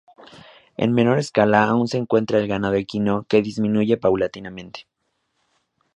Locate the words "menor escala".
0.93-1.63